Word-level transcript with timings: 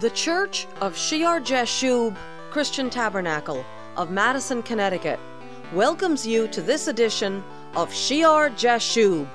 The 0.00 0.10
Church 0.10 0.66
of 0.80 0.96
Shear 0.96 1.40
Jashub 1.40 2.16
Christian 2.50 2.90
Tabernacle 2.90 3.64
of 3.96 4.10
Madison, 4.10 4.60
Connecticut 4.60 5.20
welcomes 5.72 6.26
you 6.26 6.48
to 6.48 6.60
this 6.60 6.88
edition 6.88 7.44
of 7.76 7.94
Shear 7.94 8.50
Jashub, 8.50 9.28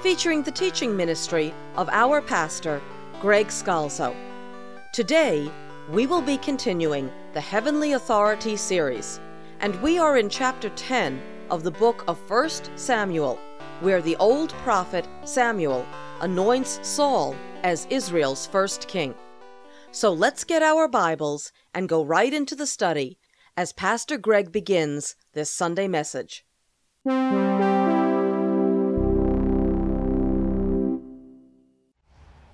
featuring 0.00 0.42
the 0.42 0.52
teaching 0.52 0.96
ministry 0.96 1.52
of 1.76 1.90
our 1.90 2.22
pastor, 2.22 2.80
Greg 3.20 3.48
Scalzo. 3.48 4.16
Today, 4.94 5.50
we 5.90 6.06
will 6.06 6.22
be 6.22 6.38
continuing 6.38 7.12
the 7.34 7.40
Heavenly 7.42 7.92
Authority 7.92 8.56
series, 8.56 9.20
and 9.60 9.82
we 9.82 9.98
are 9.98 10.16
in 10.16 10.30
chapter 10.30 10.70
10 10.70 11.20
of 11.50 11.62
the 11.62 11.72
book 11.72 12.04
of 12.08 12.18
1 12.30 12.48
Samuel, 12.74 13.38
where 13.80 14.00
the 14.00 14.16
old 14.16 14.54
prophet 14.64 15.06
Samuel 15.24 15.84
anoints 16.22 16.80
Saul 16.80 17.36
as 17.62 17.86
Israel's 17.90 18.46
first 18.46 18.88
king. 18.88 19.14
So 19.92 20.12
let's 20.12 20.44
get 20.44 20.62
our 20.62 20.86
Bibles 20.86 21.50
and 21.74 21.88
go 21.88 22.04
right 22.04 22.32
into 22.32 22.54
the 22.54 22.66
study 22.66 23.18
as 23.56 23.72
Pastor 23.72 24.16
Greg 24.18 24.52
begins 24.52 25.16
this 25.32 25.50
Sunday 25.50 25.88
message. 25.88 26.44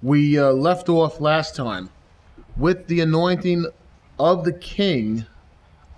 We 0.03 0.39
uh, 0.39 0.53
left 0.53 0.89
off 0.89 1.21
last 1.21 1.55
time 1.55 1.91
with 2.57 2.87
the 2.87 3.01
anointing 3.03 3.67
of 4.19 4.45
the 4.45 4.55
king 4.55 5.27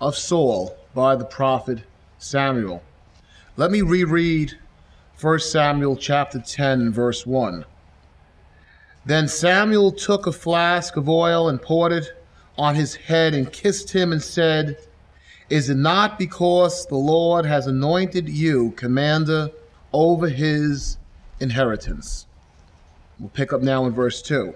of 0.01 0.17
Saul 0.17 0.75
by 0.93 1.15
the 1.15 1.23
prophet 1.23 1.83
Samuel. 2.17 2.83
Let 3.55 3.71
me 3.71 3.81
reread 3.81 4.57
1 5.21 5.39
Samuel 5.39 5.95
chapter 5.95 6.39
10 6.41 6.91
verse 6.91 7.25
1. 7.25 7.63
Then 9.05 9.27
Samuel 9.27 9.91
took 9.91 10.27
a 10.27 10.31
flask 10.31 10.95
of 10.97 11.09
oil 11.09 11.49
and 11.49 11.61
poured 11.61 11.93
it 11.93 12.11
on 12.57 12.75
his 12.75 12.95
head 12.95 13.33
and 13.33 13.51
kissed 13.51 13.91
him 13.91 14.11
and 14.11 14.21
said, 14.21 14.77
Is 15.49 15.69
it 15.69 15.77
not 15.77 16.19
because 16.19 16.85
the 16.85 16.97
Lord 16.97 17.45
has 17.45 17.67
anointed 17.67 18.27
you 18.27 18.71
commander 18.71 19.49
over 19.93 20.27
his 20.27 20.97
inheritance? 21.39 22.27
We'll 23.19 23.29
pick 23.29 23.53
up 23.53 23.61
now 23.61 23.85
in 23.85 23.93
verse 23.93 24.21
2. 24.21 24.53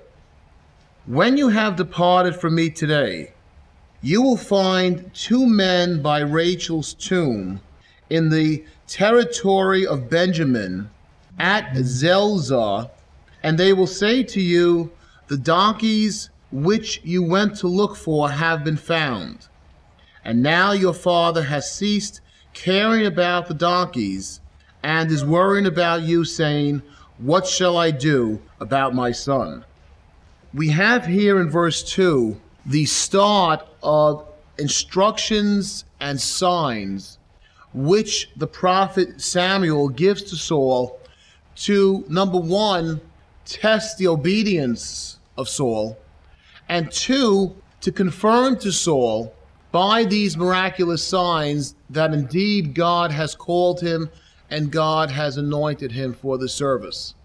When 1.05 1.35
you 1.37 1.49
have 1.49 1.75
departed 1.75 2.35
from 2.35 2.55
me 2.55 2.69
today, 2.69 3.33
you 4.01 4.21
will 4.21 4.37
find 4.37 5.13
two 5.13 5.45
men 5.45 6.01
by 6.01 6.19
Rachel's 6.19 6.93
tomb 6.93 7.61
in 8.09 8.29
the 8.29 8.63
territory 8.87 9.87
of 9.87 10.09
Benjamin 10.09 10.89
at 11.39 11.75
Zelzah, 11.75 12.91
and 13.43 13.57
they 13.57 13.73
will 13.73 13.87
say 13.87 14.23
to 14.23 14.41
you, 14.41 14.91
The 15.27 15.37
donkeys 15.37 16.29
which 16.51 17.01
you 17.03 17.21
went 17.21 17.57
to 17.57 17.67
look 17.67 17.95
for 17.95 18.29
have 18.29 18.63
been 18.63 18.77
found. 18.77 19.47
And 20.23 20.41
now 20.41 20.71
your 20.71 20.93
father 20.93 21.43
has 21.43 21.71
ceased 21.71 22.21
caring 22.53 23.05
about 23.05 23.47
the 23.47 23.53
donkeys 23.53 24.39
and 24.81 25.11
is 25.11 25.25
worrying 25.25 25.65
about 25.65 26.03
you, 26.03 26.23
saying, 26.23 26.81
What 27.17 27.45
shall 27.45 27.77
I 27.77 27.91
do 27.91 28.41
about 28.59 28.95
my 28.95 29.11
son? 29.11 29.65
We 30.53 30.69
have 30.69 31.05
here 31.05 31.41
in 31.41 31.49
verse 31.49 31.83
2 31.83 32.39
the 32.65 32.85
start 32.85 33.67
of 33.81 34.25
instructions 34.57 35.83
and 35.99 36.21
signs 36.21 37.17
which 37.73 38.29
the 38.37 38.47
prophet 38.47 39.19
Samuel 39.19 39.89
gives 39.89 40.21
to 40.23 40.35
Saul 40.35 40.99
to, 41.55 42.05
number 42.07 42.37
one, 42.37 43.01
test 43.45 43.97
the 43.97 44.07
obedience 44.07 45.19
of 45.37 45.49
Saul, 45.49 45.97
and 46.69 46.91
two, 46.91 47.55
to 47.81 47.91
confirm 47.91 48.57
to 48.59 48.71
Saul 48.71 49.33
by 49.71 50.05
these 50.05 50.37
miraculous 50.37 51.03
signs 51.03 51.75
that 51.89 52.13
indeed 52.13 52.73
God 52.73 53.11
has 53.11 53.35
called 53.35 53.81
him 53.81 54.09
and 54.49 54.71
God 54.71 55.09
has 55.09 55.37
anointed 55.37 55.91
him 55.91 56.13
for 56.13 56.37
the 56.37 56.47
service. 56.47 57.15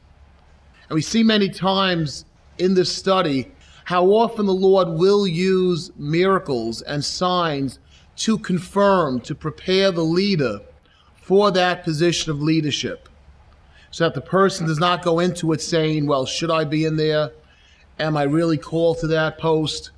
And 0.88 0.94
we 0.94 1.02
see 1.02 1.22
many 1.22 1.50
times 1.50 2.24
in 2.56 2.74
this 2.74 2.94
study 2.94 3.52
how 3.84 4.06
often 4.06 4.46
the 4.46 4.54
Lord 4.54 4.88
will 4.88 5.26
use 5.26 5.92
miracles 5.96 6.82
and 6.82 7.04
signs 7.04 7.78
to 8.16 8.38
confirm, 8.38 9.20
to 9.20 9.34
prepare 9.34 9.92
the 9.92 10.02
leader 10.02 10.60
for 11.16 11.50
that 11.50 11.84
position 11.84 12.30
of 12.32 12.42
leadership. 12.42 13.08
So 13.90 14.04
that 14.04 14.14
the 14.14 14.20
person 14.20 14.66
does 14.66 14.78
not 14.78 15.02
go 15.02 15.18
into 15.18 15.52
it 15.52 15.60
saying, 15.60 16.06
Well, 16.06 16.26
should 16.26 16.50
I 16.50 16.64
be 16.64 16.84
in 16.84 16.96
there? 16.96 17.30
Am 17.98 18.16
I 18.16 18.24
really 18.24 18.58
called 18.58 18.98
to 18.98 19.06
that 19.08 19.38
post? 19.38 19.90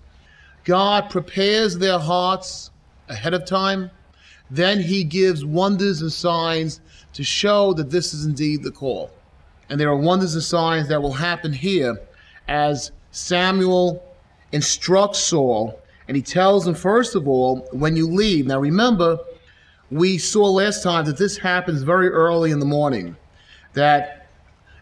God 0.65 1.11
prepares 1.11 1.79
their 1.79 1.99
hearts 1.99 2.71
ahead 3.09 3.35
of 3.35 3.45
time. 3.45 3.91
Then 4.51 4.81
he 4.81 5.05
gives 5.05 5.45
wonders 5.45 6.03
and 6.03 6.13
signs 6.13 6.81
to 7.13 7.25
show 7.25 7.73
that 7.75 7.91
this 7.91 8.15
is 8.15 8.25
indeed 8.25 8.63
the 8.63 8.71
call. 8.71 9.11
And 9.69 9.79
there 9.79 9.89
are 9.89 9.97
wonders 9.97 10.35
and 10.35 10.43
signs 10.43 10.89
that 10.89 11.01
will 11.01 11.13
happen 11.13 11.53
here 11.53 12.01
as 12.49 12.93
Samuel 13.11 14.03
instructs 14.53 15.21
Saul 15.21 15.81
and 16.11 16.17
he 16.17 16.23
tells 16.25 16.67
him, 16.67 16.75
first 16.75 17.15
of 17.15 17.29
all, 17.29 17.69
when 17.71 17.95
you 17.95 18.09
leave. 18.09 18.45
Now 18.45 18.59
remember, 18.59 19.17
we 19.93 20.19
saw 20.19 20.45
last 20.51 20.83
time 20.83 21.05
that 21.05 21.17
this 21.17 21.37
happens 21.37 21.83
very 21.83 22.09
early 22.09 22.51
in 22.51 22.59
the 22.59 22.67
morning. 22.67 23.17
That 23.75 24.29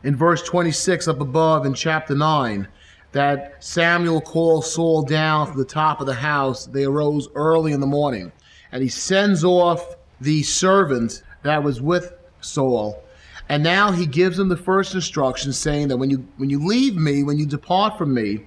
in 0.02 0.16
verse 0.16 0.42
26 0.42 1.08
up 1.08 1.20
above 1.20 1.66
in 1.66 1.74
chapter 1.74 2.14
9, 2.14 2.68
that 3.12 3.62
Samuel 3.64 4.20
calls 4.20 4.72
Saul 4.72 5.02
down 5.02 5.46
from 5.46 5.58
the 5.58 5.64
top 5.64 6.00
of 6.00 6.06
the 6.06 6.14
house. 6.14 6.66
They 6.66 6.84
arose 6.84 7.28
early 7.34 7.72
in 7.72 7.80
the 7.80 7.86
morning. 7.86 8.32
And 8.70 8.82
he 8.82 8.88
sends 8.88 9.44
off 9.44 9.96
the 10.20 10.42
servant 10.42 11.22
that 11.42 11.62
was 11.62 11.80
with 11.80 12.12
Saul. 12.40 13.02
And 13.48 13.62
now 13.62 13.92
he 13.92 14.06
gives 14.06 14.38
him 14.38 14.48
the 14.48 14.56
first 14.56 14.94
instruction 14.94 15.52
saying 15.52 15.88
that 15.88 15.96
when 15.96 16.10
you 16.10 16.26
when 16.36 16.50
you 16.50 16.64
leave 16.64 16.96
me, 16.96 17.22
when 17.22 17.38
you 17.38 17.46
depart 17.46 17.96
from 17.96 18.12
me, 18.12 18.46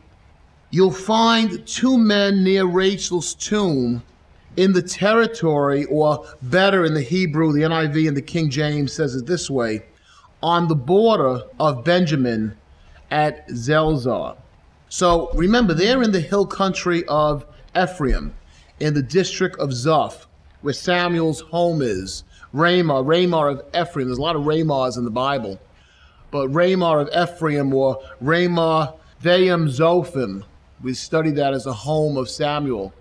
you'll 0.69 0.91
find 0.91 1.65
two 1.65 1.97
men 1.97 2.43
near 2.43 2.65
Rachel's 2.65 3.33
tomb 3.33 4.03
in 4.57 4.73
the 4.73 4.81
territory, 4.81 5.85
or 5.85 6.27
better 6.43 6.85
in 6.85 6.93
the 6.93 7.01
Hebrew, 7.01 7.53
the 7.53 7.61
NIV 7.61 8.09
and 8.09 8.17
the 8.17 8.21
King 8.21 8.49
James 8.49 8.91
says 8.91 9.15
it 9.15 9.25
this 9.25 9.49
way, 9.49 9.81
on 10.41 10.67
the 10.67 10.75
border 10.75 11.43
of 11.59 11.83
Benjamin 11.83 12.57
at 13.09 13.47
Zelzah. 13.49 14.37
So 14.89 15.31
remember, 15.33 15.73
they're 15.73 16.03
in 16.03 16.11
the 16.11 16.19
hill 16.19 16.45
country 16.45 17.05
of 17.07 17.45
Ephraim, 17.75 18.33
in 18.79 18.93
the 18.93 19.03
district 19.03 19.59
of 19.59 19.69
Zuph, 19.69 20.25
where 20.61 20.73
Samuel's 20.73 21.41
home 21.41 21.81
is. 21.81 22.23
Ramah, 22.53 23.03
Ramah 23.03 23.45
of 23.47 23.63
Ephraim. 23.73 24.07
There's 24.07 24.17
a 24.17 24.21
lot 24.21 24.35
of 24.35 24.43
Ramahs 24.43 24.97
in 24.97 25.05
the 25.05 25.11
Bible. 25.11 25.59
But 26.31 26.49
Ramah 26.49 26.99
of 26.99 27.29
Ephraim 27.29 27.73
or 27.73 28.03
Ramah 28.19 28.95
Vayam 29.23 29.69
Zophim, 29.69 30.43
we 30.81 30.93
study 30.93 31.31
that 31.31 31.53
as 31.53 31.65
a 31.65 31.73
home 31.73 32.17
of 32.17 32.29
Samuel. 32.29 32.93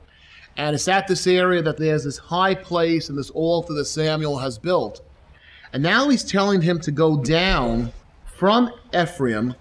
And 0.56 0.74
it's 0.74 0.88
at 0.88 1.08
this 1.08 1.26
area 1.26 1.62
that 1.62 1.78
there's 1.78 2.04
this 2.04 2.18
high 2.18 2.54
place 2.54 3.08
and 3.08 3.16
this 3.16 3.30
altar 3.30 3.72
that 3.74 3.86
Samuel 3.86 4.38
has 4.38 4.58
built. 4.58 5.00
And 5.72 5.82
now 5.82 6.08
he's 6.08 6.24
telling 6.24 6.62
him 6.62 6.80
to 6.80 6.90
go 6.90 7.16
down 7.16 7.92
from 8.24 8.72
Ephraim 8.94 9.54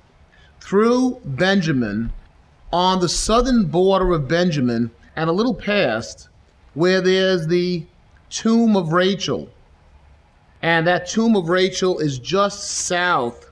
through 0.59 1.21
Benjamin 1.23 2.11
on 2.71 2.99
the 2.99 3.09
southern 3.09 3.65
border 3.65 4.13
of 4.13 4.27
Benjamin 4.27 4.91
and 5.15 5.29
a 5.29 5.33
little 5.33 5.53
past 5.53 6.29
where 6.73 7.01
there's 7.01 7.47
the 7.47 7.85
tomb 8.29 8.75
of 8.75 8.93
Rachel. 8.93 9.49
And 10.61 10.85
that 10.87 11.07
tomb 11.07 11.35
of 11.35 11.49
Rachel 11.49 11.99
is 11.99 12.19
just 12.19 12.71
south 12.71 13.49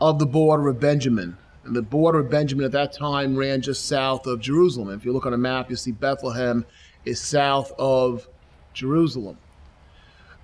of 0.00 0.18
the 0.18 0.26
border 0.26 0.68
of 0.68 0.80
Benjamin. 0.80 1.36
And 1.64 1.74
the 1.74 1.82
border 1.82 2.20
of 2.20 2.30
Benjamin 2.30 2.64
at 2.64 2.72
that 2.72 2.92
time 2.92 3.36
ran 3.36 3.62
just 3.62 3.86
south 3.86 4.26
of 4.26 4.40
Jerusalem. 4.40 4.90
If 4.90 5.04
you 5.04 5.12
look 5.12 5.26
on 5.26 5.32
a 5.32 5.38
map, 5.38 5.70
you 5.70 5.76
see 5.76 5.92
Bethlehem 5.92 6.66
is 7.04 7.20
south 7.20 7.72
of 7.78 8.28
Jerusalem. 8.74 9.38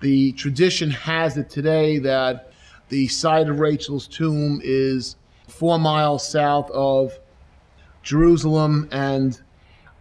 The 0.01 0.31
tradition 0.33 0.89
has 0.89 1.37
it 1.37 1.49
today 1.49 1.99
that 1.99 2.51
the 2.89 3.07
site 3.07 3.47
of 3.47 3.59
Rachel's 3.59 4.07
tomb 4.07 4.59
is 4.63 5.15
four 5.47 5.77
miles 5.77 6.27
south 6.27 6.69
of 6.71 7.17
Jerusalem 8.01 8.89
and 8.91 9.39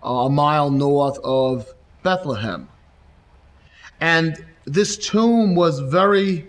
uh, 0.03 0.09
a 0.09 0.31
mile 0.31 0.71
north 0.71 1.19
of 1.23 1.73
Bethlehem. 2.03 2.69
And 4.01 4.43
this 4.65 4.97
tomb 4.97 5.55
was 5.55 5.81
very, 5.81 6.49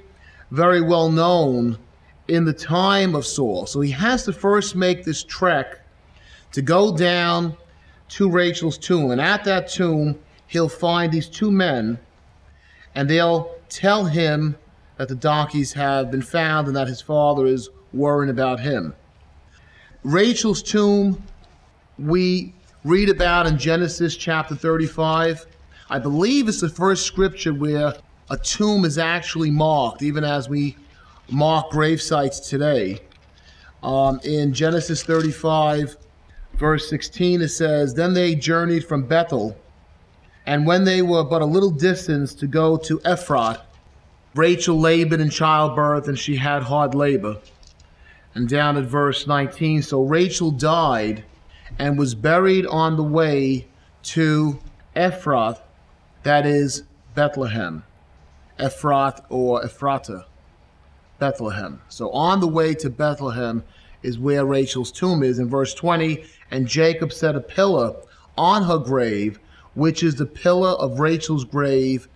very 0.52 0.82
well 0.82 1.12
known 1.12 1.78
in 2.30 2.46
the 2.46 2.54
time 2.54 3.16
of 3.16 3.26
Saul. 3.26 3.66
So 3.66 3.82
he 3.82 3.92
has 3.92 4.24
to 4.26 4.34
first 4.34 4.76
make 4.76 5.04
this 5.04 5.24
trek 5.24 5.86
to 6.54 6.62
go 6.62 6.96
down 6.96 7.58
to 8.10 8.30
Rachel's 8.30 8.78
tomb. 8.78 9.12
And 9.12 9.20
at 9.20 9.44
that 9.44 9.68
tomb, 9.68 10.18
he'll 10.48 10.70
find 10.70 11.12
these 11.12 11.28
two 11.28 11.52
men, 11.52 12.00
and 12.96 13.10
they'll 13.10 13.56
tell 13.70 14.06
him 14.06 14.58
that 14.98 15.08
the 15.08 15.16
donkeys 15.16 15.74
have 15.74 16.12
been 16.12 16.22
found 16.22 16.68
and 16.68 16.76
that 16.76 16.88
his 16.88 17.02
father 17.02 17.46
is 17.46 17.70
worrying 17.94 18.30
about 18.30 18.60
him. 18.60 18.94
Rachel's 20.04 20.64
tomb 20.64 21.22
we 21.98 22.54
read 22.84 23.10
about 23.10 23.48
in 23.48 23.58
Genesis 23.58 24.16
chapter 24.16 24.56
35. 24.56 25.46
I 25.90 26.00
believe 26.00 26.48
it's 26.48 26.62
the 26.62 26.70
first 26.70 27.06
scripture 27.06 27.54
where 27.54 27.94
a 28.30 28.38
tomb 28.38 28.86
is 28.86 28.98
actually 28.98 29.52
marked, 29.52 30.02
even 30.02 30.24
as 30.24 30.50
we 30.50 30.78
mark 31.30 31.70
grave 31.70 32.02
sites 32.02 32.40
today. 32.40 33.00
Um, 33.84 34.20
in 34.24 34.54
Genesis 34.54 35.04
35, 35.04 35.98
verse 36.56 36.90
16, 36.90 37.42
it 37.42 37.50
says, 37.50 37.94
Then 37.94 38.14
they 38.14 38.36
journeyed 38.36 38.86
from 38.86 39.04
Bethel, 39.04 39.58
and 40.46 40.66
when 40.66 40.84
they 40.84 41.02
were 41.02 41.24
but 41.24 41.42
a 41.42 41.46
little 41.46 41.72
distance 41.72 42.34
to 42.36 42.48
go 42.48 42.78
to 42.78 43.00
Ephrath, 43.00 43.62
Rachel 44.34 44.80
labored 44.80 45.20
in 45.20 45.30
childbirth, 45.30 46.08
and 46.08 46.18
she 46.18 46.38
had 46.38 46.64
hard 46.64 46.96
labor. 46.96 47.38
And 48.34 48.48
down 48.48 48.78
at 48.78 48.86
verse 48.86 49.28
19, 49.28 49.82
so 49.82 50.04
Rachel 50.04 50.52
died 50.52 51.26
and 51.78 51.98
was 51.98 52.16
buried 52.16 52.66
on 52.66 52.96
the 52.96 53.04
way 53.04 53.68
to 54.04 54.60
Ephrath, 54.96 55.60
that 56.24 56.46
is 56.46 56.84
Bethlehem. 57.14 57.84
Ephrath 58.60 59.24
or 59.30 59.64
Ephrata, 59.64 60.26
Bethlehem. 61.20 61.82
So 61.90 62.10
on 62.12 62.40
the 62.40 62.48
way 62.48 62.74
to 62.76 62.90
Bethlehem 62.90 63.64
is 64.04 64.20
where 64.20 64.46
Rachel's 64.46 64.92
tomb 64.92 65.24
is 65.24 65.40
in 65.40 65.50
verse 65.50 65.74
20. 65.74 66.24
And 66.52 66.68
Jacob 66.68 67.12
set 67.12 67.36
a 67.36 67.42
pillar 67.42 67.96
on 68.38 68.64
her 68.64 68.78
grave, 68.78 69.40
which 69.74 70.04
is 70.04 70.16
the 70.16 70.26
pillar 70.26 70.72
of 70.72 71.00
Rachel's 71.00 71.46
grave 71.46 72.08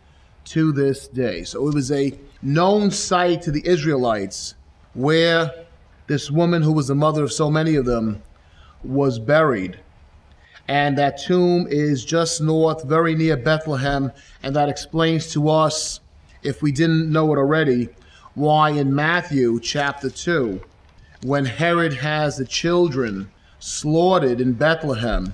to 0.46 0.72
this 0.72 1.08
day. 1.08 1.44
So 1.44 1.68
it 1.68 1.74
was 1.74 1.92
a 1.92 2.18
known 2.42 2.92
site 2.92 3.42
to 3.44 3.52
the 3.52 3.66
Israelites 3.68 4.56
where 4.94 5.66
this 6.08 6.30
woman, 6.30 6.62
who 6.62 6.72
was 6.72 6.88
the 6.88 6.96
mother 6.96 7.24
of 7.24 7.34
so 7.34 7.50
many 7.50 7.76
of 7.76 7.86
them, 7.86 8.22
was 8.84 9.18
buried. 9.20 9.80
And 10.68 10.98
that 10.98 11.18
tomb 11.18 11.68
is 11.70 12.06
just 12.06 12.42
north, 12.42 12.84
very 12.84 13.16
near 13.16 13.38
Bethlehem. 13.38 14.12
And 14.44 14.56
that 14.56 14.70
explains 14.70 15.32
to 15.34 15.50
us, 15.50 16.00
if 16.44 16.62
we 16.62 16.72
didn't 16.72 17.12
know 17.12 17.34
it 17.34 17.38
already, 17.38 17.90
why 18.36 18.72
in 18.72 18.94
Matthew 18.94 19.60
chapter 19.60 20.10
2, 20.10 20.62
when 21.24 21.46
Herod 21.46 21.94
has 21.94 22.38
the 22.38 22.46
children 22.46 23.32
slaughtered 23.60 24.42
in 24.42 24.54
Bethlehem, 24.54 25.34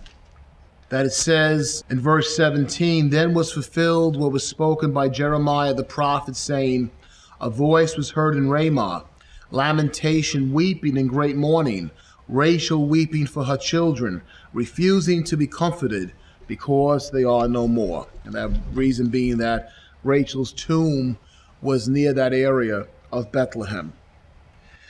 that 0.91 1.05
it 1.05 1.13
says 1.13 1.85
in 1.89 2.01
verse 2.01 2.35
17, 2.35 3.09
Then 3.09 3.33
was 3.33 3.49
fulfilled 3.49 4.17
what 4.17 4.33
was 4.33 4.45
spoken 4.45 4.91
by 4.91 5.07
Jeremiah 5.07 5.73
the 5.73 5.85
prophet, 5.85 6.35
saying, 6.35 6.91
A 7.39 7.49
voice 7.49 7.95
was 7.95 8.11
heard 8.11 8.35
in 8.35 8.49
Ramah, 8.49 9.05
lamentation, 9.51 10.51
weeping, 10.51 10.97
and 10.97 11.09
great 11.09 11.37
mourning, 11.37 11.91
Rachel 12.27 12.87
weeping 12.87 13.25
for 13.25 13.45
her 13.45 13.55
children, 13.55 14.21
refusing 14.51 15.23
to 15.23 15.37
be 15.37 15.47
comforted 15.47 16.11
because 16.45 17.09
they 17.09 17.23
are 17.23 17.47
no 17.47 17.69
more. 17.69 18.05
And 18.25 18.33
that 18.33 18.51
reason 18.73 19.07
being 19.07 19.37
that 19.37 19.71
Rachel's 20.03 20.51
tomb 20.51 21.17
was 21.61 21.87
near 21.87 22.11
that 22.11 22.33
area 22.33 22.85
of 23.13 23.31
Bethlehem. 23.31 23.93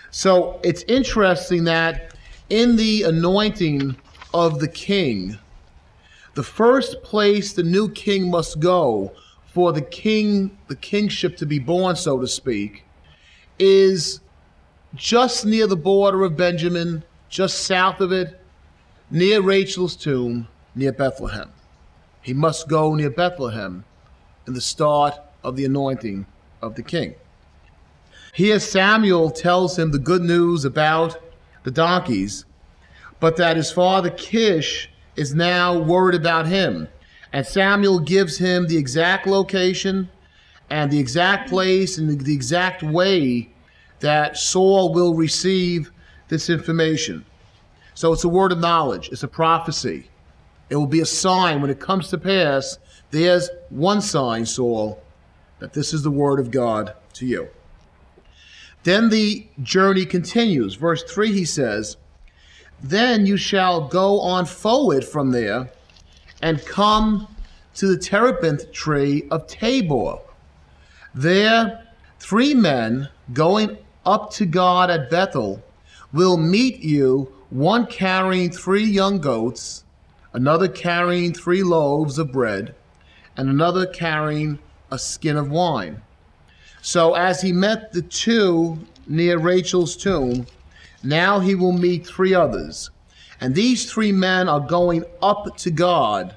So 0.10 0.60
it's 0.64 0.82
interesting 0.88 1.66
that 1.66 2.16
in 2.50 2.76
the 2.76 3.04
anointing 3.04 3.96
of 4.34 4.60
the 4.60 4.68
king, 4.68 5.38
the 6.34 6.44
first 6.44 7.04
place 7.04 7.54
the 7.54 7.64
new 7.64 7.90
king 7.90 8.30
must 8.30 8.60
go 8.60 9.14
for 9.48 9.74
the 9.74 9.82
king, 9.82 10.58
the 10.68 10.76
kingship 10.76 11.36
to 11.38 11.46
be 11.46 11.60
born, 11.60 11.96
so 11.96 12.20
to 12.20 12.28
speak, 12.28 12.86
is 13.60 14.22
just 14.96 15.46
near 15.46 15.68
the 15.68 15.76
border 15.76 16.24
of 16.24 16.38
Benjamin, 16.38 17.04
just 17.30 17.66
south 17.66 18.00
of 18.00 18.12
it, 18.12 18.40
near 19.10 19.42
Rachel's 19.42 19.96
tomb, 19.96 20.48
near 20.74 20.94
Bethlehem. 20.94 21.52
He 22.22 22.34
must 22.34 22.70
go 22.70 22.96
near 22.96 23.10
Bethlehem 23.10 23.84
in 24.48 24.54
the 24.54 24.62
start 24.62 25.20
of 25.44 25.56
the 25.56 25.66
anointing 25.66 26.26
of 26.62 26.76
the 26.76 26.84
king. 26.84 27.16
Here, 28.34 28.60
Samuel 28.60 29.32
tells 29.32 29.78
him 29.78 29.92
the 29.92 30.00
good 30.00 30.22
news 30.22 30.64
about 30.64 31.18
the 31.64 31.72
donkeys, 31.72 32.46
but 33.20 33.36
that 33.36 33.58
his 33.58 33.72
father 33.72 34.10
Kish 34.12 34.90
is 35.22 35.36
now 35.36 35.78
worried 35.78 36.20
about 36.20 36.48
him. 36.48 36.88
And 37.32 37.46
Samuel 37.46 38.00
gives 38.00 38.38
him 38.38 38.68
the 38.68 38.78
exact 38.78 39.28
location 39.28 40.10
and 40.70 40.90
the 40.90 41.00
exact 41.00 41.48
place 41.48 41.98
and 41.98 42.20
the 42.20 42.34
exact 42.34 42.82
way 42.82 43.50
that 44.00 44.36
Saul 44.36 44.94
will 44.94 45.14
receive 45.14 45.92
this 46.28 46.50
information. 46.50 47.24
So 47.94 48.12
it's 48.12 48.24
a 48.24 48.30
word 48.30 48.52
of 48.52 48.60
knowledge, 48.60 49.10
it's 49.10 49.24
a 49.24 49.28
prophecy. 49.28 50.08
It 50.70 50.76
will 50.76 50.88
be 50.88 51.02
a 51.02 51.06
sign 51.06 51.62
when 51.62 51.70
it 51.70 51.80
comes 51.80 52.08
to 52.10 52.18
pass. 52.18 52.80
There's 53.12 53.50
one 53.70 54.02
sign, 54.02 54.46
Saul, 54.46 55.04
that 55.60 55.74
this 55.74 55.94
is 55.94 56.02
the 56.02 56.10
word 56.10 56.40
of 56.40 56.50
God 56.50 56.94
to 57.14 57.26
you. 57.26 57.50
Then 58.84 59.10
the 59.10 59.48
journey 59.62 60.06
continues. 60.06 60.76
Verse 60.76 61.04
3 61.04 61.34
he 61.34 61.46
says, 61.46 61.98
then 62.84 63.26
you 63.26 63.38
shall 63.38 63.88
go 63.88 64.20
on 64.20 64.46
forward 64.46 65.06
from 65.06 65.32
there 65.32 65.72
and 66.42 66.66
come 66.66 67.28
to 67.76 67.88
the 67.88 67.98
terebinth 67.98 68.72
tree 68.72 69.28
of 69.30 69.48
Tabor. 69.48 70.18
There, 71.14 71.86
three 72.20 72.54
men 72.54 73.10
going 73.34 73.78
up 74.06 74.32
to 74.32 74.46
God 74.46 74.90
at 74.90 75.10
Bethel 75.10 75.62
will 76.12 76.38
meet 76.38 76.80
you, 76.80 77.32
one 77.50 77.86
carrying 77.86 78.50
three 78.50 78.84
young 78.84 79.20
goats, 79.20 79.84
another 80.34 80.68
carrying 80.68 81.34
three 81.34 81.64
loaves 81.64 82.18
of 82.18 82.32
bread, 82.32 82.74
and 83.38 83.50
another 83.50 83.86
carrying 83.86 84.60
a 84.90 84.98
skin 84.98 85.38
of 85.38 85.52
wine. 85.52 86.02
So 86.82 87.14
as 87.14 87.42
he 87.42 87.52
met 87.52 87.94
the 87.94 88.02
two 88.02 88.80
near 89.08 89.38
Rachel's 89.38 89.96
tomb, 89.96 90.48
now 91.04 91.40
he 91.40 91.56
will 91.56 91.72
meet 91.72 92.06
three 92.06 92.34
others. 92.34 92.90
And 93.40 93.56
these 93.56 93.92
three 93.92 94.12
men 94.12 94.48
are 94.48 94.60
going 94.60 95.04
up 95.22 95.58
to 95.58 95.72
God 95.72 96.36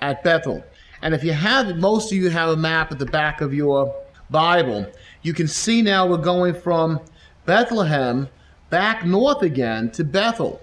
at 0.00 0.24
Bethel. 0.24 0.64
And 1.02 1.14
if 1.14 1.22
you 1.22 1.32
have, 1.32 1.76
most 1.76 2.12
of 2.12 2.18
you 2.18 2.30
have 2.30 2.50
a 2.50 2.56
map 2.56 2.92
at 2.92 2.98
the 2.98 3.06
back 3.06 3.40
of 3.40 3.54
your 3.54 3.94
Bible, 4.30 4.86
you 5.22 5.32
can 5.32 5.46
see 5.46 5.82
now 5.82 6.06
we're 6.06 6.16
going 6.16 6.54
from 6.54 7.00
Bethlehem 7.46 8.28
back 8.70 9.04
north 9.04 9.42
again 9.42 9.90
to 9.92 10.04
Bethel. 10.04 10.60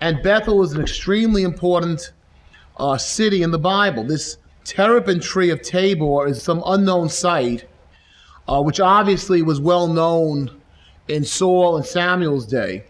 And 0.00 0.22
Bethel 0.22 0.62
is 0.62 0.72
an 0.72 0.80
extremely 0.80 1.42
important 1.42 2.12
uh, 2.76 2.96
city 2.96 3.42
in 3.42 3.50
the 3.50 3.58
Bible. 3.58 4.04
This 4.04 4.38
terebinth 4.64 5.22
tree 5.22 5.50
of 5.50 5.62
Tabor 5.62 6.26
is 6.26 6.42
some 6.42 6.62
unknown 6.66 7.08
site, 7.08 7.66
uh, 8.48 8.62
which 8.62 8.80
obviously 8.80 9.42
was 9.42 9.60
well 9.60 9.86
known 9.86 10.50
in 11.08 11.24
Saul 11.24 11.76
and 11.76 11.84
Samuel's 11.84 12.46
day. 12.46 12.84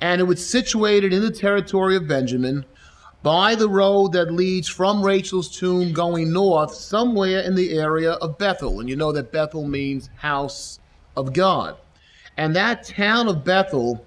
And 0.00 0.20
it 0.20 0.24
was 0.24 0.44
situated 0.44 1.12
in 1.12 1.22
the 1.22 1.30
territory 1.30 1.96
of 1.96 2.08
Benjamin 2.08 2.64
by 3.22 3.54
the 3.54 3.68
road 3.68 4.12
that 4.12 4.32
leads 4.32 4.66
from 4.66 5.02
Rachel's 5.02 5.48
tomb 5.48 5.92
going 5.92 6.32
north, 6.32 6.74
somewhere 6.74 7.40
in 7.40 7.54
the 7.54 7.78
area 7.78 8.12
of 8.14 8.36
Bethel. 8.36 8.80
And 8.80 8.88
you 8.88 8.96
know 8.96 9.12
that 9.12 9.30
Bethel 9.30 9.66
means 9.66 10.10
house 10.16 10.80
of 11.16 11.32
God. 11.32 11.76
And 12.36 12.56
that 12.56 12.84
town 12.84 13.28
of 13.28 13.44
Bethel 13.44 14.04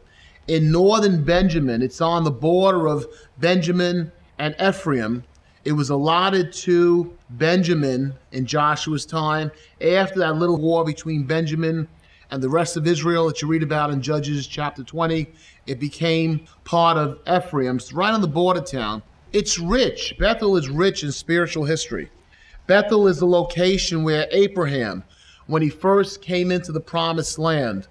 in 0.47 0.71
northern 0.71 1.23
Benjamin, 1.23 1.81
it's 1.81 2.01
on 2.01 2.23
the 2.23 2.31
border 2.31 2.87
of 2.87 3.05
Benjamin 3.37 4.11
and 4.37 4.55
Ephraim. 4.61 5.23
It 5.63 5.71
was 5.71 5.89
allotted 5.89 6.51
to 6.53 7.11
Benjamin 7.31 8.13
in 8.31 8.45
Joshua's 8.45 9.05
time 9.05 9.51
after 9.81 10.19
that 10.19 10.35
little 10.35 10.57
war 10.57 10.83
between 10.83 11.23
Benjamin 11.23 11.87
and 12.31 12.41
the 12.41 12.49
rest 12.49 12.77
of 12.77 12.87
Israel 12.87 13.27
that 13.27 13.41
you 13.41 13.47
read 13.47 13.63
about 13.63 13.91
in 13.91 14.01
Judges 14.01 14.47
chapter 14.47 14.83
20. 14.83 15.27
It 15.67 15.79
became 15.79 16.45
part 16.63 16.97
of 16.97 17.19
Ephraim's, 17.27 17.93
right 17.93 18.13
on 18.13 18.21
the 18.21 18.27
border 18.27 18.61
town. 18.61 19.03
It's 19.33 19.59
rich. 19.59 20.15
Bethel 20.17 20.57
is 20.57 20.69
rich 20.69 21.03
in 21.03 21.11
spiritual 21.11 21.65
history. 21.65 22.09
Bethel 22.67 23.07
is 23.07 23.19
the 23.19 23.27
location 23.27 24.03
where 24.03 24.27
Abraham, 24.31 25.03
when 25.47 25.61
he 25.61 25.69
first 25.69 26.21
came 26.21 26.51
into 26.51 26.71
the 26.71 26.79
promised 26.79 27.37
land, 27.37 27.87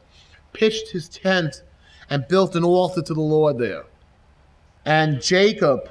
pitched 0.52 0.90
his 0.90 1.08
tent 1.08 1.62
and 2.10 2.26
built 2.28 2.56
an 2.56 2.64
altar 2.64 3.02
to 3.02 3.14
the 3.14 3.20
Lord 3.20 3.58
there. 3.58 3.84
And 4.84 5.22
Jacob, 5.22 5.88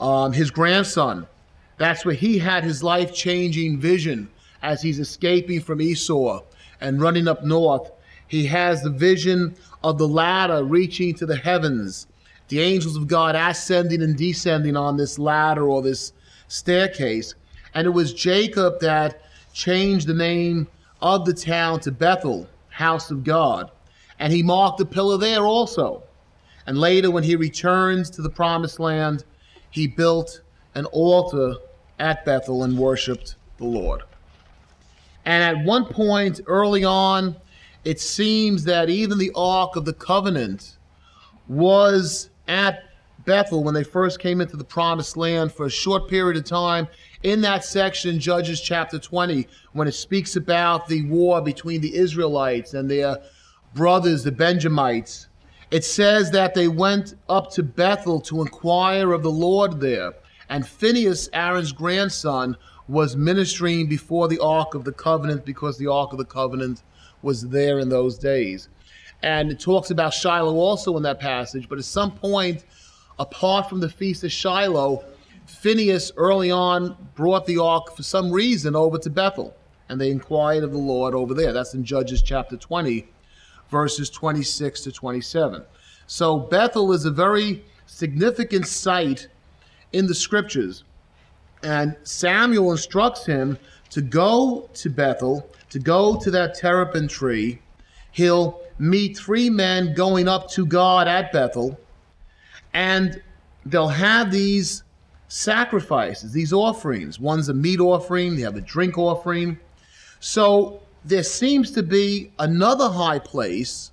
um, 0.00 0.32
his 0.32 0.50
grandson, 0.50 1.26
that's 1.76 2.04
where 2.04 2.14
he 2.14 2.38
had 2.38 2.64
his 2.64 2.82
life 2.82 3.12
changing 3.12 3.78
vision 3.80 4.30
as 4.62 4.80
he's 4.80 4.98
escaping 4.98 5.60
from 5.60 5.80
Esau 5.80 6.42
and 6.84 7.00
running 7.00 7.26
up 7.26 7.42
north. 7.42 7.90
He 8.28 8.46
has 8.46 8.82
the 8.82 8.90
vision 8.90 9.56
of 9.82 9.96
the 9.98 10.06
ladder 10.06 10.62
reaching 10.62 11.14
to 11.14 11.26
the 11.26 11.36
heavens, 11.36 12.06
the 12.48 12.60
angels 12.60 12.96
of 12.96 13.08
God 13.08 13.34
ascending 13.34 14.02
and 14.02 14.16
descending 14.16 14.76
on 14.76 14.96
this 14.96 15.18
ladder 15.18 15.66
or 15.66 15.80
this 15.80 16.12
staircase. 16.48 17.34
And 17.74 17.86
it 17.86 17.90
was 17.90 18.12
Jacob 18.12 18.80
that 18.80 19.22
changed 19.54 20.06
the 20.06 20.14
name 20.14 20.68
of 21.00 21.24
the 21.24 21.32
town 21.32 21.80
to 21.80 21.90
Bethel, 21.90 22.48
house 22.68 23.10
of 23.10 23.24
God. 23.24 23.70
And 24.18 24.32
he 24.32 24.42
marked 24.42 24.78
the 24.78 24.84
pillar 24.84 25.16
there 25.16 25.44
also. 25.46 26.02
And 26.66 26.78
later, 26.78 27.10
when 27.10 27.24
he 27.24 27.34
returns 27.34 28.10
to 28.10 28.22
the 28.22 28.30
promised 28.30 28.78
land, 28.78 29.24
he 29.70 29.86
built 29.86 30.42
an 30.74 30.84
altar 30.86 31.54
at 31.98 32.24
Bethel 32.24 32.62
and 32.62 32.78
worshiped 32.78 33.36
the 33.56 33.64
Lord. 33.64 34.02
And 35.24 35.42
at 35.42 35.64
one 35.64 35.86
point 35.86 36.40
early 36.46 36.84
on, 36.84 37.36
it 37.84 38.00
seems 38.00 38.64
that 38.64 38.88
even 38.88 39.18
the 39.18 39.32
Ark 39.34 39.76
of 39.76 39.84
the 39.84 39.92
Covenant 39.92 40.76
was 41.48 42.30
at 42.48 42.84
Bethel 43.24 43.64
when 43.64 43.74
they 43.74 43.84
first 43.84 44.18
came 44.18 44.40
into 44.40 44.56
the 44.56 44.64
promised 44.64 45.16
land 45.16 45.52
for 45.52 45.66
a 45.66 45.70
short 45.70 46.08
period 46.08 46.36
of 46.36 46.44
time. 46.44 46.88
In 47.22 47.40
that 47.42 47.64
section, 47.64 48.18
Judges 48.18 48.60
chapter 48.60 48.98
20, 48.98 49.46
when 49.72 49.88
it 49.88 49.92
speaks 49.92 50.36
about 50.36 50.88
the 50.88 51.04
war 51.06 51.40
between 51.40 51.80
the 51.80 51.94
Israelites 51.94 52.74
and 52.74 52.90
their 52.90 53.18
brothers, 53.74 54.24
the 54.24 54.32
Benjamites, 54.32 55.28
it 55.70 55.84
says 55.84 56.30
that 56.32 56.54
they 56.54 56.68
went 56.68 57.14
up 57.28 57.50
to 57.52 57.62
Bethel 57.62 58.20
to 58.20 58.42
inquire 58.42 59.12
of 59.12 59.22
the 59.22 59.30
Lord 59.30 59.80
there. 59.80 60.12
And 60.48 60.66
Phinehas, 60.66 61.30
Aaron's 61.32 61.72
grandson, 61.72 62.56
was 62.88 63.16
ministering 63.16 63.86
before 63.88 64.28
the 64.28 64.38
Ark 64.40 64.74
of 64.74 64.84
the 64.84 64.92
Covenant 64.92 65.44
because 65.44 65.78
the 65.78 65.90
Ark 65.90 66.12
of 66.12 66.18
the 66.18 66.24
Covenant 66.24 66.82
was 67.22 67.48
there 67.48 67.78
in 67.78 67.88
those 67.88 68.18
days. 68.18 68.68
And 69.22 69.50
it 69.50 69.58
talks 69.58 69.90
about 69.90 70.12
Shiloh 70.12 70.56
also 70.56 70.96
in 70.96 71.02
that 71.04 71.18
passage, 71.18 71.68
but 71.68 71.78
at 71.78 71.84
some 71.84 72.12
point, 72.12 72.64
apart 73.18 73.68
from 73.68 73.80
the 73.80 73.88
Feast 73.88 74.22
of 74.24 74.32
Shiloh, 74.32 75.02
Phineas 75.46 76.12
early 76.16 76.50
on 76.50 76.96
brought 77.14 77.46
the 77.46 77.58
ark 77.58 77.94
for 77.96 78.02
some 78.02 78.30
reason 78.30 78.74
over 78.74 78.98
to 78.98 79.10
Bethel, 79.10 79.54
and 79.88 80.00
they 80.00 80.10
inquired 80.10 80.64
of 80.64 80.72
the 80.72 80.78
Lord 80.78 81.14
over 81.14 81.34
there. 81.34 81.52
That's 81.52 81.74
in 81.74 81.84
Judges 81.84 82.22
chapter 82.22 82.56
20, 82.56 83.06
verses 83.70 84.10
26 84.10 84.82
to 84.82 84.92
27. 84.92 85.62
So 86.06 86.38
Bethel 86.38 86.92
is 86.92 87.04
a 87.04 87.10
very 87.10 87.64
significant 87.86 88.66
site 88.66 89.28
in 89.92 90.06
the 90.06 90.14
scriptures. 90.14 90.84
And 91.64 91.96
Samuel 92.04 92.72
instructs 92.72 93.24
him 93.24 93.58
to 93.90 94.00
go 94.00 94.68
to 94.74 94.90
Bethel, 94.90 95.48
to 95.70 95.78
go 95.78 96.16
to 96.20 96.30
that 96.30 96.54
terebinth 96.54 97.10
tree. 97.10 97.60
He'll 98.12 98.60
meet 98.78 99.16
three 99.16 99.50
men 99.50 99.94
going 99.94 100.28
up 100.28 100.50
to 100.50 100.66
God 100.66 101.08
at 101.08 101.32
Bethel, 101.32 101.78
and 102.72 103.22
they'll 103.64 103.88
have 103.88 104.30
these 104.30 104.82
sacrifices, 105.28 106.32
these 106.32 106.52
offerings. 106.52 107.18
One's 107.18 107.48
a 107.48 107.54
meat 107.54 107.80
offering, 107.80 108.36
they 108.36 108.42
have 108.42 108.56
a 108.56 108.60
drink 108.60 108.98
offering. 108.98 109.58
So 110.20 110.82
there 111.04 111.22
seems 111.22 111.70
to 111.72 111.82
be 111.82 112.32
another 112.38 112.88
high 112.88 113.18
place 113.18 113.90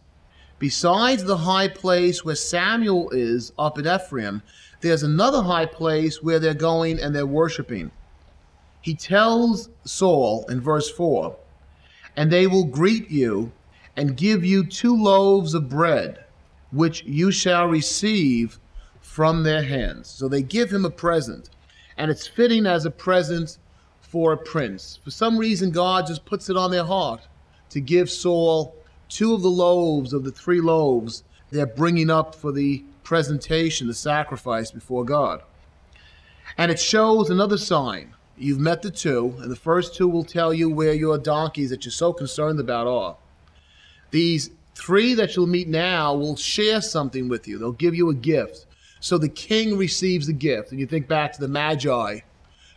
besides 0.60 1.24
the 1.24 1.38
high 1.38 1.68
place 1.68 2.24
where 2.24 2.36
Samuel 2.36 3.10
is 3.10 3.51
up 3.58 3.78
at 3.80 3.88
Ephraim. 3.88 4.44
There's 4.82 5.04
another 5.04 5.44
high 5.44 5.68
place 5.68 6.24
where 6.24 6.40
they're 6.40 6.54
going 6.56 7.00
and 7.00 7.16
they're 7.16 7.26
worshiping. 7.26 7.92
He 8.82 8.96
tells 8.96 9.70
Saul 9.86 10.46
in 10.50 10.60
verse 10.60 10.90
4 10.90 11.36
And 12.18 12.32
they 12.32 12.48
will 12.48 12.66
greet 12.66 13.10
you 13.10 13.52
and 13.96 14.18
give 14.18 14.44
you 14.44 14.66
two 14.66 14.96
loaves 14.96 15.54
of 15.54 15.70
bread, 15.70 16.26
which 16.72 17.04
you 17.04 17.32
shall 17.32 17.68
receive 17.68 18.60
from 19.00 19.44
their 19.44 19.62
hands. 19.62 20.10
So 20.10 20.28
they 20.28 20.42
give 20.42 20.72
him 20.72 20.86
a 20.86 20.90
present, 20.90 21.50
and 21.98 22.10
it's 22.10 22.28
fitting 22.28 22.66
as 22.66 22.86
a 22.86 22.92
present 22.92 23.58
for 24.00 24.34
a 24.34 24.38
prince. 24.38 25.00
For 25.04 25.12
some 25.12 25.38
reason, 25.38 25.72
God 25.72 26.08
just 26.08 26.26
puts 26.26 26.50
it 26.50 26.58
on 26.58 26.72
their 26.72 26.86
heart 26.86 27.22
to 27.70 27.80
give 27.80 28.10
Saul 28.10 28.76
two 29.10 29.34
of 29.34 29.42
the 29.42 29.50
loaves 29.50 30.14
of 30.14 30.24
the 30.24 30.32
three 30.32 30.62
loaves 30.62 31.24
they're 31.51 31.65
bringing 31.65 32.10
up 32.10 32.34
for 32.34 32.51
the 32.51 32.84
presentation, 33.03 33.88
the 33.88 33.93
sacrifice 33.93 34.72
before 34.72 35.05
God. 35.05 35.43
And 36.58 36.72
it 36.72 36.79
shows 36.79 37.29
another 37.29 37.58
sign. 37.58 38.13
You've 38.38 38.60
met 38.60 38.81
the 38.81 38.91
two, 38.91 39.36
and 39.39 39.51
the 39.51 39.55
first 39.55 39.96
two 39.96 40.08
will 40.08 40.24
tell 40.24 40.53
you 40.53 40.70
where 40.70 40.93
your 40.93 41.17
donkeys 41.17 41.70
that 41.70 41.86
you're 41.86 41.91
so 41.91 42.12
concerned 42.13 42.60
about 42.60 42.88
are. 42.88 43.17
These 44.10 44.50
three 44.74 45.13
that 45.13 45.36
you'll 45.36 45.48
meet 45.48 45.67
now 45.67 46.15
will 46.15 46.36
share 46.36 46.81
something 46.81 47.29
with 47.29 47.48
you. 47.48 47.58
They'll 47.58 47.72
give 47.72 47.93
you 47.93 48.10
a 48.10 48.15
gift. 48.15 48.65
So 49.00 49.17
the 49.17 49.29
king 49.29 49.77
receives 49.77 50.27
the 50.27 50.34
gift. 50.34 50.72
And 50.72 50.79
you 50.79 50.88
think 50.88 51.08
back 51.08 51.34
to 51.34 51.41
the 51.41 51.48
Magi 51.48 52.20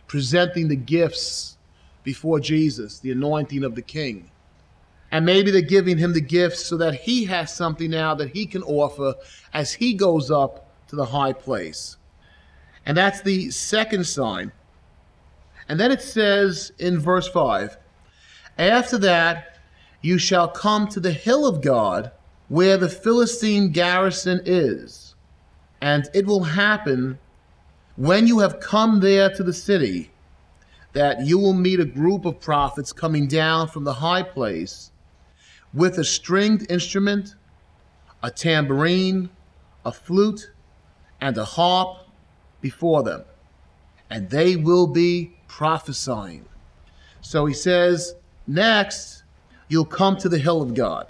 presenting 0.06 0.68
the 0.68 0.76
gifts 0.76 1.56
before 2.02 2.40
Jesus, 2.40 2.98
the 2.98 3.10
anointing 3.10 3.64
of 3.64 3.74
the 3.74 3.82
king. 3.82 4.30
And 5.14 5.24
maybe 5.24 5.52
they're 5.52 5.62
giving 5.62 5.96
him 5.96 6.12
the 6.12 6.20
gifts 6.20 6.66
so 6.66 6.76
that 6.78 6.96
he 6.96 7.24
has 7.26 7.54
something 7.54 7.88
now 7.88 8.16
that 8.16 8.30
he 8.30 8.46
can 8.46 8.64
offer 8.64 9.14
as 9.52 9.72
he 9.72 9.94
goes 9.94 10.28
up 10.28 10.68
to 10.88 10.96
the 10.96 11.04
high 11.04 11.32
place. 11.32 11.98
And 12.84 12.96
that's 12.96 13.22
the 13.22 13.52
second 13.52 14.08
sign. 14.08 14.50
And 15.68 15.78
then 15.78 15.92
it 15.92 16.02
says 16.02 16.72
in 16.80 16.98
verse 16.98 17.28
5 17.28 17.76
After 18.58 18.98
that, 18.98 19.60
you 20.02 20.18
shall 20.18 20.48
come 20.48 20.88
to 20.88 20.98
the 20.98 21.12
hill 21.12 21.46
of 21.46 21.62
God, 21.62 22.10
where 22.48 22.76
the 22.76 22.88
Philistine 22.88 23.70
garrison 23.70 24.40
is. 24.44 25.14
And 25.80 26.08
it 26.12 26.26
will 26.26 26.42
happen 26.42 27.20
when 27.94 28.26
you 28.26 28.40
have 28.40 28.58
come 28.58 28.98
there 28.98 29.30
to 29.30 29.44
the 29.44 29.52
city 29.52 30.10
that 30.92 31.24
you 31.24 31.38
will 31.38 31.54
meet 31.54 31.78
a 31.78 31.84
group 31.84 32.24
of 32.24 32.40
prophets 32.40 32.92
coming 32.92 33.28
down 33.28 33.68
from 33.68 33.84
the 33.84 33.92
high 33.92 34.24
place 34.24 34.90
with 35.74 35.98
a 35.98 36.04
stringed 36.04 36.70
instrument, 36.70 37.34
a 38.22 38.30
tambourine, 38.30 39.28
a 39.84 39.92
flute, 39.92 40.50
and 41.20 41.36
a 41.36 41.44
harp 41.44 41.98
before 42.60 43.02
them. 43.02 43.24
And 44.08 44.30
they 44.30 44.56
will 44.56 44.86
be 44.86 45.36
prophesying. 45.48 46.44
So 47.20 47.46
he 47.46 47.54
says, 47.54 48.14
next, 48.46 49.24
you'll 49.68 49.84
come 49.84 50.16
to 50.18 50.28
the 50.28 50.38
hill 50.38 50.62
of 50.62 50.74
God. 50.74 51.08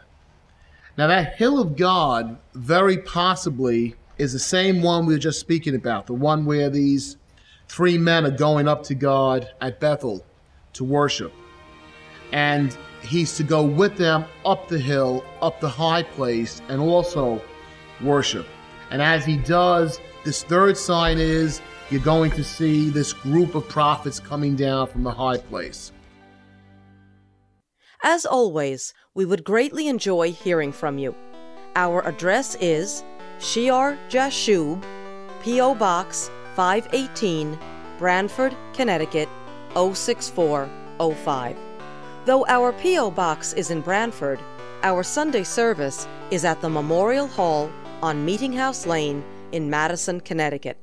Now, 0.96 1.08
that 1.08 1.34
hill 1.36 1.60
of 1.60 1.76
God 1.76 2.38
very 2.54 2.98
possibly 2.98 3.96
is 4.16 4.32
the 4.32 4.38
same 4.38 4.80
one 4.80 5.06
we 5.06 5.14
were 5.14 5.18
just 5.18 5.40
speaking 5.40 5.74
about, 5.74 6.06
the 6.06 6.14
one 6.14 6.44
where 6.44 6.70
these 6.70 7.16
three 7.68 7.98
men 7.98 8.24
are 8.24 8.30
going 8.30 8.68
up 8.68 8.84
to 8.84 8.94
God 8.94 9.50
at 9.60 9.80
Bethel 9.80 10.24
to 10.74 10.84
worship. 10.84 11.32
And 12.32 12.76
he's 13.04 13.36
to 13.36 13.42
go 13.42 13.62
with 13.62 13.96
them 13.96 14.24
up 14.44 14.68
the 14.68 14.78
hill, 14.78 15.24
up 15.42 15.60
the 15.60 15.68
high 15.68 16.02
place, 16.02 16.62
and 16.68 16.80
also 16.80 17.42
worship. 18.00 18.46
And 18.90 19.02
as 19.02 19.24
he 19.24 19.36
does, 19.36 20.00
this 20.24 20.42
third 20.42 20.76
sign 20.76 21.18
is 21.18 21.60
you're 21.90 22.00
going 22.00 22.30
to 22.32 22.44
see 22.44 22.90
this 22.90 23.12
group 23.12 23.54
of 23.54 23.68
prophets 23.68 24.18
coming 24.18 24.56
down 24.56 24.86
from 24.86 25.02
the 25.02 25.12
high 25.12 25.38
place. 25.38 25.92
As 28.02 28.26
always, 28.26 28.92
we 29.14 29.24
would 29.24 29.44
greatly 29.44 29.88
enjoy 29.88 30.32
hearing 30.32 30.72
from 30.72 30.98
you. 30.98 31.14
Our 31.76 32.06
address 32.06 32.56
is 32.60 33.02
Shear 33.38 33.98
Jashub, 34.08 34.84
P.O. 35.42 35.74
Box 35.74 36.30
518, 36.54 37.58
Branford, 37.98 38.56
Connecticut 38.72 39.28
06405. 39.74 41.73
Though 42.24 42.46
our 42.46 42.72
P.O. 42.72 43.10
Box 43.10 43.52
is 43.52 43.70
in 43.70 43.82
Branford, 43.82 44.40
our 44.82 45.02
Sunday 45.02 45.44
service 45.44 46.08
is 46.30 46.42
at 46.46 46.62
the 46.62 46.70
Memorial 46.70 47.26
Hall 47.26 47.70
on 48.02 48.24
Meeting 48.24 48.54
House 48.54 48.86
Lane 48.86 49.22
in 49.52 49.68
Madison, 49.68 50.20
Connecticut. 50.20 50.78